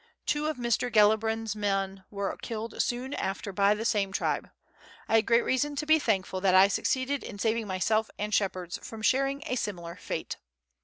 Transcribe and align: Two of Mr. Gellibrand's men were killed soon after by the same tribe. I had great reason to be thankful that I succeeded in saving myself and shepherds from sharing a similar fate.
Two 0.25 0.47
of 0.47 0.57
Mr. 0.57 0.91
Gellibrand's 0.91 1.55
men 1.55 2.05
were 2.09 2.35
killed 2.41 2.81
soon 2.81 3.13
after 3.13 3.53
by 3.53 3.75
the 3.75 3.85
same 3.85 4.11
tribe. 4.11 4.49
I 5.07 5.17
had 5.17 5.27
great 5.27 5.43
reason 5.45 5.75
to 5.75 5.85
be 5.85 5.99
thankful 5.99 6.41
that 6.41 6.55
I 6.55 6.69
succeeded 6.69 7.23
in 7.23 7.37
saving 7.37 7.67
myself 7.67 8.09
and 8.17 8.33
shepherds 8.33 8.79
from 8.81 9.03
sharing 9.03 9.43
a 9.45 9.55
similar 9.55 9.95
fate. 9.95 10.37